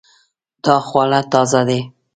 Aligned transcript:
دا 0.63 0.75
خواړه 0.87 1.19
تازه 1.31 1.61
دي 1.69 1.81